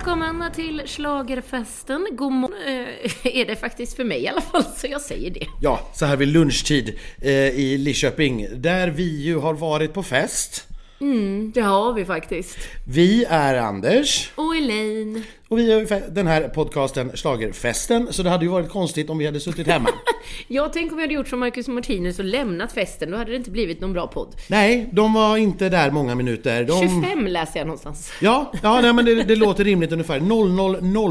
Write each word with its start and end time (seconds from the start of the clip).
välkommen 0.00 0.52
till 0.52 0.82
Schlagerfesten. 0.86 2.06
God 2.10 2.32
morgon 2.32 2.58
eh, 2.66 3.36
är 3.40 3.46
det 3.46 3.56
faktiskt 3.56 3.96
för 3.96 4.04
mig 4.04 4.22
i 4.22 4.28
alla 4.28 4.40
fall, 4.40 4.64
så 4.64 4.86
jag 4.86 5.00
säger 5.00 5.30
det. 5.30 5.46
Ja, 5.60 5.80
så 5.94 6.06
här 6.06 6.16
vid 6.16 6.28
lunchtid 6.28 6.98
eh, 7.22 7.32
i 7.32 7.78
Lidköping, 7.78 8.46
där 8.54 8.88
vi 8.88 9.22
ju 9.22 9.38
har 9.38 9.54
varit 9.54 9.94
på 9.94 10.02
fest. 10.02 10.66
Mm, 11.00 11.52
det 11.54 11.60
har 11.60 11.92
vi 11.92 12.04
faktiskt. 12.04 12.58
Vi 12.88 13.24
är 13.24 13.54
Anders. 13.54 14.32
Och 14.34 14.56
Elaine. 14.56 15.22
Och 15.50 15.58
vi 15.58 15.72
har 15.72 15.80
ju 15.80 15.86
den 16.10 16.26
här 16.26 16.48
podcasten 16.48 17.10
Schlagerfesten, 17.14 18.12
så 18.12 18.22
det 18.22 18.30
hade 18.30 18.44
ju 18.44 18.50
varit 18.50 18.68
konstigt 18.68 19.10
om 19.10 19.18
vi 19.18 19.26
hade 19.26 19.40
suttit 19.40 19.66
hemma. 19.66 19.88
Jag 20.48 20.72
tänker 20.72 20.92
om 20.92 20.98
jag 20.98 21.06
hade 21.06 21.14
gjort 21.14 21.28
som 21.28 21.40
Marcus 21.40 21.68
Martinus 21.68 22.18
och 22.18 22.24
lämnat 22.24 22.72
festen, 22.72 23.10
då 23.10 23.16
hade 23.16 23.30
det 23.30 23.36
inte 23.36 23.50
blivit 23.50 23.80
någon 23.80 23.92
bra 23.92 24.06
podd. 24.06 24.36
Nej, 24.48 24.88
de 24.92 25.14
var 25.14 25.36
inte 25.36 25.68
där 25.68 25.90
många 25.90 26.14
minuter. 26.14 26.64
De... 26.64 27.02
25 27.02 27.26
läser 27.26 27.60
jag 27.60 27.66
någonstans. 27.66 28.12
Ja, 28.20 28.52
ja 28.62 28.80
nej, 28.80 28.92
men 28.92 29.04
det, 29.04 29.22
det 29.22 29.36
låter 29.36 29.64
rimligt 29.64 29.92
ungefär. 29.92 30.20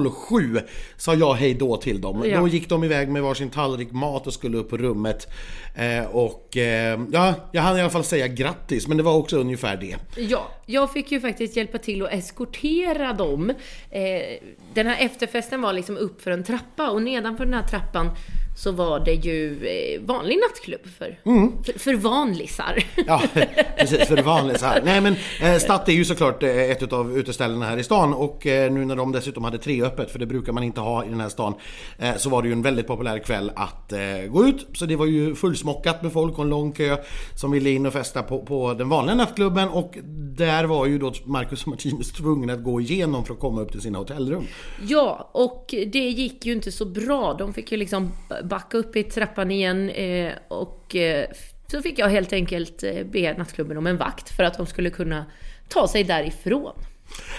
0007 0.09 0.59
sa 0.97 1.13
jag 1.13 1.33
hej 1.33 1.53
då 1.53 1.77
till 1.77 2.01
dem. 2.01 2.23
Ja. 2.25 2.39
Då 2.39 2.47
gick 2.47 2.69
de 2.69 2.83
iväg 2.83 3.09
med 3.09 3.21
varsin 3.21 3.49
tallrik 3.49 3.91
mat 3.91 4.27
och 4.27 4.33
skulle 4.33 4.57
upp 4.57 4.69
på 4.69 4.77
rummet. 4.77 5.27
Eh, 5.75 6.15
och 6.15 6.57
eh, 6.57 6.99
ja, 7.11 7.33
jag 7.51 7.61
hann 7.61 7.77
i 7.77 7.81
alla 7.81 7.89
fall 7.89 8.03
säga 8.03 8.27
grattis, 8.27 8.87
men 8.87 8.97
det 8.97 9.03
var 9.03 9.15
också 9.15 9.37
ungefär 9.37 9.77
det. 9.77 9.95
Ja, 10.21 10.47
jag 10.65 10.93
fick 10.93 11.11
ju 11.11 11.21
faktiskt 11.21 11.57
hjälpa 11.57 11.77
till 11.77 12.05
att 12.05 12.13
eskortera 12.13 13.13
dem. 13.13 13.53
Eh, 13.89 14.28
den 14.73 14.87
här 14.87 15.05
efterfesten 15.05 15.61
var 15.61 15.73
liksom 15.73 15.97
upp 15.97 16.21
för 16.21 16.31
en 16.31 16.43
trappa 16.43 16.89
och 16.89 17.01
nedanför 17.01 17.45
den 17.45 17.53
här 17.53 17.67
trappan 17.67 18.09
så 18.59 18.71
var 18.71 18.99
det 18.99 19.13
ju 19.13 19.67
eh, 19.67 20.01
vanlig 20.01 20.37
nattklubb 20.37 20.85
för, 20.97 21.17
för, 21.63 21.79
för 21.79 21.93
vanlisar. 21.93 22.83
Ja, 23.07 23.21
precis, 23.77 24.07
för 24.07 24.17
här. 24.65 24.81
Nej 24.85 25.01
men 25.01 25.15
eh, 25.41 25.57
Statt 25.57 25.89
är 25.89 25.93
ju 25.93 26.05
såklart 26.05 26.43
eh, 26.43 26.71
ett 26.71 26.93
av 26.93 27.17
uteställena 27.17 27.65
här 27.65 27.77
i 27.77 27.83
stan 27.83 28.13
och 28.13 28.47
eh, 28.47 28.71
nu 28.71 28.85
när 28.85 28.95
de 28.95 29.11
dessutom 29.11 29.43
hade 29.43 29.57
tre 29.57 29.83
öppet, 29.83 30.11
för 30.11 30.19
det 30.19 30.25
brukar 30.25 30.53
man 30.53 30.63
inte 30.63 30.81
ha 30.81 31.05
i 31.05 31.09
den 31.09 31.19
här 31.19 31.29
stan, 31.29 31.53
eh, 31.99 32.15
så 32.17 32.29
var 32.29 32.41
det 32.41 32.47
ju 32.47 32.51
en 32.51 32.61
väldigt 32.61 32.87
populär 32.87 33.19
kväll 33.19 33.51
att 33.55 33.93
eh, 33.93 33.99
gå 34.29 34.45
ut. 34.45 34.67
Så 34.73 34.85
det 34.85 34.95
var 34.95 35.05
ju 35.05 35.35
fullsmockat 35.35 36.03
med 36.03 36.13
folk 36.13 36.37
och 36.37 36.43
en 36.43 36.49
lång 36.49 36.71
kö 36.71 36.97
som 37.35 37.51
ville 37.51 37.69
in 37.69 37.85
och 37.85 37.93
festa 37.93 38.23
på, 38.23 38.45
på 38.45 38.73
den 38.73 38.89
vanliga 38.89 39.15
nattklubben 39.15 39.69
och 39.69 39.97
där 40.37 40.63
var 40.63 40.85
ju 40.85 40.97
då 40.97 41.13
Marcus 41.25 41.61
och 41.61 41.67
Martinus 41.67 42.11
tvungna 42.11 42.53
att 42.53 42.63
gå 42.63 42.81
igenom 42.81 43.25
för 43.25 43.33
att 43.33 43.39
komma 43.39 43.61
upp 43.61 43.71
till 43.71 43.81
sina 43.81 43.97
hotellrum. 43.99 44.43
Ja, 44.87 45.29
och 45.33 45.65
det 45.87 46.09
gick 46.09 46.45
ju 46.45 46.53
inte 46.53 46.71
så 46.71 46.85
bra. 46.85 47.35
De 47.39 47.53
fick 47.53 47.71
ju 47.71 47.77
liksom 47.77 48.11
backa 48.49 48.77
upp 48.77 48.95
i 48.95 49.03
trappan 49.03 49.51
igen 49.51 49.89
eh, 49.89 50.33
och 50.47 50.95
eh, 50.95 51.25
så 51.71 51.81
fick 51.81 51.99
jag 51.99 52.09
helt 52.09 52.33
enkelt 52.33 52.83
eh, 52.83 53.03
be 53.05 53.37
nattklubben 53.37 53.77
om 53.77 53.87
en 53.87 53.97
vakt 53.97 54.35
för 54.35 54.43
att 54.43 54.57
de 54.57 54.65
skulle 54.65 54.89
kunna 54.89 55.25
ta 55.67 55.87
sig 55.87 56.03
därifrån. 56.03 56.73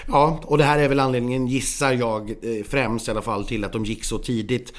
Ja, 0.07 0.43
och 0.43 0.57
det 0.57 0.63
här 0.63 0.79
är 0.79 0.89
väl 0.89 0.99
anledningen, 0.99 1.47
gissar 1.47 1.93
jag, 1.93 2.35
främst 2.67 3.07
i 3.07 3.11
alla 3.11 3.21
fall 3.21 3.45
till 3.45 3.63
att 3.63 3.73
de 3.73 3.85
gick 3.85 4.03
så 4.03 4.17
tidigt 4.17 4.73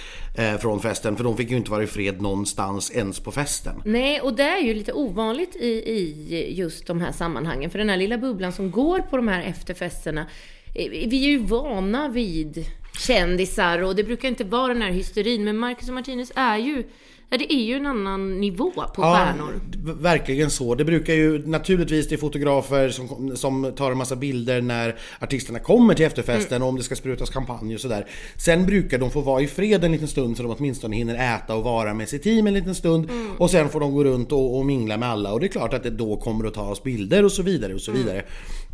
från 0.60 0.80
festen. 0.80 1.16
För 1.16 1.24
de 1.24 1.36
fick 1.36 1.50
ju 1.50 1.56
inte 1.56 1.70
vara 1.70 1.82
i 1.82 1.86
fred 1.86 2.22
någonstans 2.22 2.90
ens 2.90 3.20
på 3.20 3.32
festen. 3.32 3.82
Nej, 3.84 4.20
och 4.20 4.36
det 4.36 4.42
är 4.42 4.60
ju 4.60 4.74
lite 4.74 4.92
ovanligt 4.92 5.56
i, 5.56 5.66
i 5.66 6.54
just 6.56 6.86
de 6.86 7.00
här 7.00 7.12
sammanhangen. 7.12 7.70
För 7.70 7.78
den 7.78 7.88
här 7.88 7.96
lilla 7.96 8.18
bubblan 8.18 8.52
som 8.52 8.70
går 8.70 8.98
på 8.98 9.16
de 9.16 9.28
här 9.28 9.42
efterfesterna, 9.42 10.26
vi 10.74 11.24
är 11.24 11.30
ju 11.30 11.38
vana 11.38 12.08
vid 12.08 12.66
kändisar 12.98 13.82
och 13.82 13.96
det 13.96 14.04
brukar 14.04 14.28
inte 14.28 14.44
vara 14.44 14.72
den 14.72 14.82
här 14.82 14.90
hysterin. 14.92 15.44
Men 15.44 15.56
Marcus 15.58 15.88
och 15.88 15.94
Martinus 15.94 16.32
är 16.36 16.58
ju, 16.58 16.84
ja, 17.30 17.38
det 17.38 17.52
är 17.52 17.62
ju 17.64 17.74
en 17.74 17.86
annan 17.86 18.40
nivå 18.40 18.72
på 18.94 19.02
stjärnor. 19.02 19.60
d- 19.70 19.78
verkligen 20.00 20.50
så. 20.50 20.74
Det 20.74 20.84
brukar 20.84 21.14
ju 21.14 21.46
naturligtvis 21.46 22.08
det 22.08 22.14
är 22.14 22.16
fotografer 22.16 22.88
som, 22.88 23.36
som 23.36 23.72
tar 23.76 23.90
en 23.92 23.98
massa 23.98 24.16
bilder 24.16 24.60
när 24.62 24.96
artisterna 25.20 25.58
kommer 25.58 25.94
till 25.94 26.06
efterfesten 26.06 26.56
Mm. 26.56 26.62
och 26.62 26.68
om 26.68 26.76
det 26.76 26.82
ska 26.82 26.96
sprutas 26.96 27.30
champagne 27.30 27.74
och 27.74 27.80
sådär. 27.80 28.06
Sen 28.36 28.66
brukar 28.66 28.98
de 28.98 29.10
få 29.10 29.20
vara 29.20 29.42
i 29.42 29.46
fred 29.46 29.84
en 29.84 29.92
liten 29.92 30.08
stund 30.08 30.36
så 30.36 30.42
de 30.42 30.54
åtminstone 30.58 30.96
hinner 30.96 31.34
äta 31.36 31.54
och 31.54 31.64
vara 31.64 31.94
med 31.94 32.08
sitt 32.08 32.22
team 32.22 32.46
en 32.46 32.54
liten 32.54 32.74
stund. 32.74 33.10
Mm. 33.10 33.30
Och 33.38 33.50
sen 33.50 33.68
får 33.68 33.80
de 33.80 33.92
gå 33.94 34.04
runt 34.04 34.32
och, 34.32 34.58
och 34.58 34.66
mingla 34.66 34.96
med 34.96 35.08
alla 35.08 35.32
och 35.32 35.40
det 35.40 35.46
är 35.46 35.48
klart 35.48 35.74
att 35.74 35.82
det 35.82 35.90
då 35.90 36.16
kommer 36.16 36.44
att 36.46 36.54
tas 36.54 36.82
bilder 36.82 37.24
och 37.24 37.32
så 37.32 37.42
vidare 37.42 37.74
och 37.74 37.80
så 37.80 37.90
Mm. 37.90 38.02
vidare. 38.02 38.24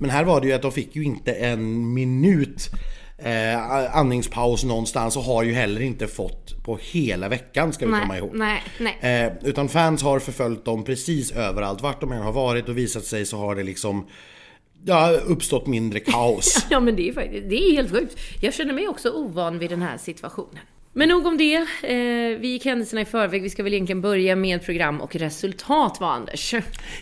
Men 0.01 0.11
här 0.11 0.25
var 0.25 0.41
det 0.41 0.47
ju 0.47 0.53
att 0.53 0.63
de 0.63 0.73
fick 0.73 0.97
ju 0.97 1.05
inte 1.05 1.33
en 1.33 1.95
minut 1.95 2.69
eh, 3.19 3.97
andningspaus 3.97 4.65
någonstans 4.65 5.17
och 5.17 5.23
har 5.23 5.43
ju 5.43 5.53
heller 5.53 5.81
inte 5.81 6.07
fått 6.07 6.65
på 6.65 6.79
hela 6.83 7.29
veckan 7.29 7.73
ska 7.73 7.87
vi 7.87 7.93
komma 7.93 8.05
Nej, 8.07 8.19
ihåg. 8.19 8.31
nej, 8.35 8.63
nej. 8.79 9.25
Eh, 9.25 9.49
utan 9.49 9.69
fans 9.69 10.03
har 10.03 10.19
förföljt 10.19 10.65
dem 10.65 10.85
precis 10.85 11.33
överallt. 11.33 11.83
Vart 11.83 12.01
de 12.01 12.13
än 12.13 12.23
har 12.23 12.33
varit 12.33 12.69
och 12.69 12.79
visat 12.79 13.05
sig 13.05 13.27
så 13.27 13.37
har 13.37 13.55
det 13.55 13.63
liksom 13.63 14.07
ja, 14.85 15.11
uppstått 15.11 15.67
mindre 15.67 16.01
kaos. 16.01 16.67
Ja 16.71 16.81
men 16.81 16.97
det 16.97 17.09
är 17.09 17.13
faktiskt, 17.13 17.49
det 17.49 17.57
är 17.57 17.73
helt 17.73 17.91
sjukt. 17.91 18.17
Jag 18.41 18.55
känner 18.55 18.73
mig 18.73 18.89
också 18.89 19.11
ovan 19.11 19.59
vid 19.59 19.71
den 19.71 19.83
här 19.83 19.99
situationen. 19.99 20.59
Men 20.93 21.09
nog 21.09 21.27
om 21.27 21.37
det. 21.37 21.55
Eh, 21.55 22.41
vi 22.41 22.49
gick 22.49 22.65
händelserna 22.65 23.01
i 23.01 23.05
förväg. 23.05 23.43
Vi 23.43 23.51
ska 23.51 23.63
väl 23.63 23.73
egentligen 23.73 24.01
börja 24.01 24.37
med 24.37 24.63
program 24.65 25.01
och 25.01 25.17
resultat 25.17 26.01
va 26.01 26.07
Anders? 26.07 26.55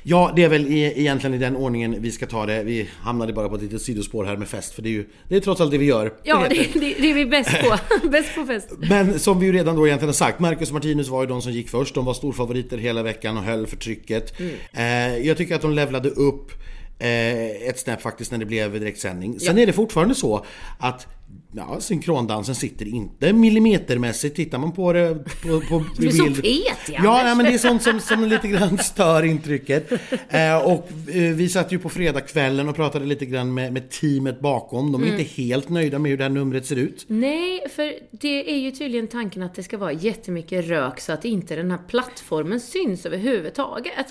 Ja, 0.02 0.32
det 0.36 0.44
är 0.44 0.48
väl 0.48 0.66
e- 0.66 0.92
egentligen 0.96 1.34
i 1.34 1.38
den 1.38 1.56
ordningen 1.56 1.96
vi 1.98 2.12
ska 2.12 2.26
ta 2.26 2.46
det. 2.46 2.62
Vi 2.62 2.88
hamnade 3.00 3.32
bara 3.32 3.48
på 3.48 3.54
ett 3.54 3.62
litet 3.62 3.82
sidospår 3.82 4.24
här 4.24 4.36
med 4.36 4.48
fest, 4.48 4.74
för 4.74 4.82
det 4.82 4.88
är 4.88 4.90
ju 4.90 5.06
det 5.28 5.36
är 5.36 5.40
trots 5.40 5.60
allt 5.60 5.70
det 5.70 5.78
vi 5.78 5.86
gör. 5.86 6.12
Ja, 6.22 6.46
det, 6.50 6.68
det, 6.72 6.94
det 7.00 7.10
är 7.10 7.14
vi 7.14 7.26
bäst 7.26 7.50
på. 7.62 7.78
bäst 8.08 8.34
på 8.34 8.46
fest. 8.46 8.68
Men 8.78 9.18
som 9.18 9.40
vi 9.40 9.46
ju 9.46 9.52
redan 9.52 9.76
då 9.76 9.86
egentligen 9.86 10.08
har 10.08 10.14
sagt, 10.14 10.40
Marcus 10.40 10.68
och 10.68 10.74
Martinus 10.74 11.08
var 11.08 11.22
ju 11.22 11.28
de 11.28 11.42
som 11.42 11.52
gick 11.52 11.68
först. 11.68 11.94
De 11.94 12.04
var 12.04 12.14
storfavoriter 12.14 12.78
hela 12.78 13.02
veckan 13.02 13.36
och 13.36 13.42
höll 13.42 13.66
för 13.66 13.76
trycket. 13.76 14.40
Eh, 14.72 15.18
jag 15.18 15.36
tycker 15.36 15.54
att 15.54 15.62
de 15.62 15.72
levlade 15.72 16.08
upp 16.10 16.50
eh, 16.98 17.68
ett 17.68 17.78
snäpp 17.78 18.02
faktiskt 18.02 18.30
när 18.30 18.38
det 18.38 18.46
blev 18.46 18.72
direktsändning. 18.72 19.40
Sen 19.40 19.58
är 19.58 19.66
det 19.66 19.72
fortfarande 19.72 20.14
så 20.14 20.44
att 20.78 21.06
Ja, 21.56 21.80
synkrondansen 21.80 22.54
sitter 22.54 22.88
inte 22.88 23.32
millimetermässigt. 23.32 24.36
Tittar 24.36 24.58
man 24.58 24.72
på 24.72 24.92
det 24.92 25.14
på, 25.42 25.60
på 25.68 25.84
Du 25.98 26.06
är 26.06 26.10
så 26.10 26.24
fet, 26.34 26.44
Ja, 26.88 26.98
Anders. 26.98 27.24
nej, 27.24 27.36
men 27.36 27.46
det 27.46 27.54
är 27.54 27.58
sånt 27.58 27.82
som, 27.82 28.00
som 28.00 28.24
lite 28.24 28.48
grann 28.48 28.78
stör 28.82 29.22
intrycket. 29.22 29.92
Eh, 30.28 30.56
och 30.56 30.88
eh, 31.08 31.34
vi 31.34 31.48
satt 31.48 31.72
ju 31.72 31.78
på 31.78 31.88
fredagskvällen 31.88 32.68
och 32.68 32.76
pratade 32.76 33.04
lite 33.04 33.26
grann 33.26 33.54
med, 33.54 33.72
med 33.72 33.90
teamet 33.90 34.40
bakom. 34.40 34.92
De 34.92 35.02
är 35.02 35.06
Mm. 35.06 35.20
inte 35.20 35.32
helt 35.42 35.68
nöjda 35.68 35.98
med 35.98 36.10
hur 36.10 36.18
det 36.18 36.24
här 36.24 36.30
numret 36.30 36.66
ser 36.66 36.76
ut. 36.76 37.04
Nej, 37.08 37.60
för 37.76 37.92
det 38.10 38.52
är 38.54 38.58
ju 38.58 38.70
tydligen 38.70 39.08
tanken 39.08 39.42
att 39.42 39.54
det 39.54 39.62
ska 39.62 39.78
vara 39.78 39.92
jättemycket 39.92 40.66
rök 40.68 41.00
så 41.00 41.12
att 41.12 41.24
inte 41.24 41.56
den 41.56 41.70
här 41.70 41.80
plattformen 41.88 42.60
syns 42.60 43.06
överhuvudtaget. 43.06 44.06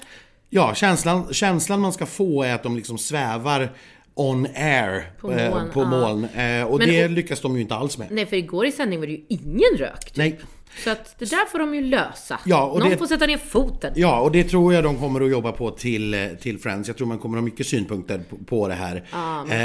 Ja, 0.49 0.73
känslan, 0.75 1.33
känslan 1.33 1.79
man 1.81 1.93
ska 1.93 2.05
få 2.05 2.43
är 2.43 2.53
att 2.55 2.63
de 2.63 2.75
liksom 2.75 2.97
svävar 2.97 3.73
on 4.15 4.47
air 4.55 5.11
På 5.21 5.31
eh, 5.31 5.49
moln, 5.49 5.71
på 5.71 5.81
ja. 5.81 5.85
moln. 5.89 6.23
Eh, 6.25 6.63
och 6.63 6.77
Men- 6.79 6.89
det 6.89 7.07
lyckas 7.07 7.41
de 7.41 7.55
ju 7.55 7.61
inte 7.61 7.75
alls 7.75 7.97
med. 7.97 8.07
Nej, 8.11 8.25
för 8.25 8.35
igår 8.35 8.65
i 8.65 8.71
sändning 8.71 8.99
var 8.99 9.07
det 9.07 9.13
ju 9.13 9.21
ingen 9.29 9.77
rök. 9.77 10.11
Nej. 10.15 10.39
Så 10.83 10.89
att 10.89 11.19
det 11.19 11.29
där 11.29 11.45
får 11.51 11.59
de 11.59 11.75
ju 11.75 11.81
lösa. 11.81 12.39
Ja, 12.45 12.65
och 12.65 12.79
Någon 12.79 12.89
det- 12.89 12.97
får 12.97 13.05
sätta 13.07 13.25
ner 13.25 13.37
foten. 13.37 13.93
Ja, 13.95 14.19
och 14.19 14.31
det 14.31 14.43
tror 14.43 14.73
jag 14.73 14.83
de 14.83 14.97
kommer 14.99 15.21
att 15.21 15.29
jobba 15.31 15.51
på 15.51 15.71
till, 15.71 16.13
eh, 16.13 16.27
till 16.41 16.59
Friends. 16.59 16.87
Jag 16.87 16.97
tror 16.97 17.07
man 17.07 17.19
kommer 17.19 17.37
att 17.37 17.41
ha 17.41 17.45
mycket 17.45 17.67
synpunkter 17.67 18.21
på, 18.29 18.37
på 18.37 18.67
det 18.67 18.73
här 18.73 19.03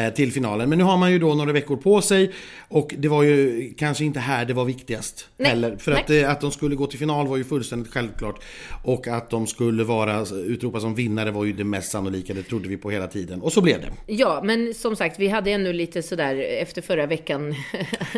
eh, 0.07 0.15
till 0.15 0.33
finalen. 0.33 0.69
Men 0.69 0.79
nu 0.79 0.85
har 0.85 0.97
man 0.97 1.13
ju 1.13 1.19
då 1.19 1.35
några 1.35 1.53
veckor 1.53 1.77
på 1.77 2.03
sig 2.03 2.33
och 2.69 2.95
det 2.99 3.09
var 3.09 3.23
ju 3.23 3.71
kanske 3.79 4.05
inte 4.05 4.21
här 4.21 4.45
det 4.45 4.55
var 4.55 4.65
viktigast 4.65 5.29
Nej, 5.37 5.49
heller. 5.49 5.77
För 5.77 5.93
nej. 5.93 6.01
att, 6.03 6.11
eh, 6.11 6.31
att 6.31 6.41
de 6.41 6.51
skulle 6.51 6.75
gå 6.77 6.87
till 6.87 6.99
final 6.99 7.27
var 7.29 7.37
ju 7.37 7.45
fullständigt 7.45 7.93
självklart. 7.93 8.43
Och 8.85 9.09
att 9.09 9.31
de 9.31 9.47
skulle 9.47 9.85
vara 9.85 10.27
utropas 10.47 10.83
som 10.83 10.95
vinnare 10.95 11.31
var 11.31 11.45
ju 11.45 11.53
det 11.53 11.65
mest 11.65 11.91
sannolika, 11.91 12.35
det 12.35 12.43
trodde 12.43 12.69
vi 12.69 12.77
på 12.77 12.91
hela 12.91 13.07
tiden. 13.07 13.43
Och 13.43 13.53
så 13.53 13.61
blev 13.61 13.81
det. 13.81 13.93
Ja, 14.07 14.41
men 14.45 14.75
som 14.75 14.97
sagt, 14.97 15.19
vi 15.19 15.29
hade 15.29 15.51
ändå 15.51 15.73
lite 15.73 16.03
sådär 16.03 16.37
efter 16.63 16.83
förra 16.83 17.07
veckan. 17.07 17.55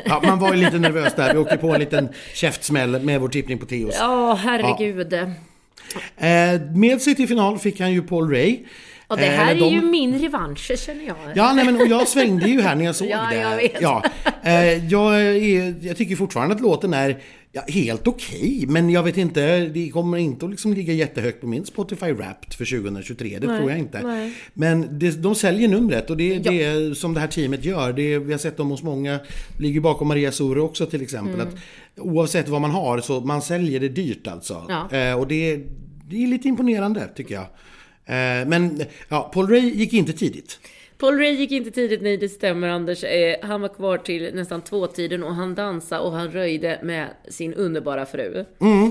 Ja, 0.04 0.22
man 0.26 0.38
var 0.38 0.54
ju 0.54 0.56
lite 0.64 0.78
nervös 0.78 1.12
där. 1.16 1.32
Vi 1.32 1.38
åkte 1.38 1.56
på 1.56 1.74
en 1.74 1.80
liten 1.80 2.08
käftsmäll 2.34 2.71
med 2.72 3.20
vår 3.20 3.28
tippning 3.28 3.58
på 3.58 3.66
Teos. 3.66 3.94
Ja, 3.98 4.34
herregud. 4.34 5.12
Ja, 5.12 5.26
Eh, 6.16 6.60
med 6.74 7.02
sig 7.02 7.14
till 7.14 7.28
final 7.28 7.58
fick 7.58 7.80
han 7.80 7.92
ju 7.92 8.02
Paul 8.02 8.30
Ray. 8.30 8.58
Det 9.16 9.26
Eh, 9.26 9.32
här 9.32 9.50
eller 9.54 9.66
är 9.66 9.70
de- 9.70 9.74
ju 9.76 9.82
min 9.82 10.18
revansch, 10.18 10.70
känner 10.78 11.06
jag. 11.06 11.16
Ja, 11.34 11.52
nej, 11.52 11.64
men 11.64 11.80
och 11.80 11.86
jag 11.86 12.08
svängde 12.08 12.48
ju 12.48 12.60
här 12.60 12.74
när 12.76 12.84
jag 12.84 12.96
såg 12.96 13.08
Ja, 13.10 13.26
det. 13.30 13.36
jag 13.36 13.56
vet. 13.56 13.80
Ja, 13.80 14.04
eh, 14.42 14.86
jag, 14.88 15.20
är, 15.22 15.74
jag 15.86 15.96
tycker 15.96 16.16
fortfarande 16.16 16.54
att 16.54 16.60
låten 16.60 16.94
är 16.94 17.18
ja, 17.52 17.62
helt 17.68 18.06
okej, 18.08 18.64
men 18.68 18.90
jag 18.90 19.02
vet 19.02 19.16
inte, 19.16 19.58
det 19.58 19.90
kommer 19.90 20.18
inte 20.18 20.44
att 20.44 20.50
liksom 20.50 20.72
ligga 20.72 20.92
jättehögt 20.92 21.40
på 21.40 21.46
min 21.46 21.64
Spotify 21.66 22.12
Wrapped 22.12 22.52
för 22.54 22.64
2023, 22.64 23.38
det 23.40 23.46
Nej, 23.46 23.58
tror 23.58 23.70
jag 23.70 23.78
inte. 23.78 24.00
nej. 24.02 24.32
Men 24.54 24.98
det, 24.98 25.22
de 25.22 25.34
säljer 25.34 25.68
numret 25.68 26.10
och 26.10 26.16
det 26.16 26.34
är 26.34 26.38
det 26.40 26.94
som 26.98 27.14
det 27.14 27.20
här 27.20 27.26
teamet 27.26 27.64
gör. 27.64 27.92
Det, 27.92 28.18
vi 28.18 28.32
har 28.32 28.38
sett 28.38 28.56
dem 28.56 28.70
hos 28.70 28.82
många, 28.82 29.18
ligger 29.58 29.80
bakom 29.80 30.08
Maria 30.08 30.32
Sore 30.32 30.60
också 30.60 30.86
till 30.86 31.02
exempel. 31.02 31.34
Mm. 31.34 31.48
Att 31.48 31.54
oavsett 31.98 32.48
vad 32.48 32.60
man 32.60 32.70
har 32.70 33.00
så 33.00 33.20
man 33.20 33.42
säljer 33.42 33.80
det 33.80 33.88
dyrt 33.88 34.26
alltså. 34.26 34.62
Ja. 34.68 34.96
Eh, 34.98 35.14
och 35.20 35.26
det, 35.28 35.56
det 36.10 36.22
är 36.22 36.26
lite 36.26 36.48
imponerande 36.48 37.08
tycker 37.16 37.34
jag. 37.34 37.46
Eh, 38.06 38.46
men 38.46 38.84
ja, 39.08 39.30
Paul 39.34 39.46
Ray 39.46 39.70
gick 39.74 39.92
inte 39.92 40.12
tidigt. 40.12 40.58
Paul 41.02 41.18
Ray 41.18 41.34
gick 41.34 41.50
inte 41.50 41.70
tidigt, 41.70 42.02
nej 42.02 42.16
det 42.16 42.28
stämmer 42.28 42.68
Anders. 42.68 43.04
Eh, 43.04 43.36
han 43.42 43.60
var 43.60 43.68
kvar 43.68 43.98
till 43.98 44.34
nästan 44.34 44.60
tvåtiden 44.60 45.24
och 45.24 45.34
han 45.34 45.54
dansade 45.54 46.02
och 46.02 46.12
han 46.12 46.30
röjde 46.30 46.80
med 46.82 47.08
sin 47.28 47.54
underbara 47.54 48.06
fru. 48.06 48.44
Mm. 48.60 48.90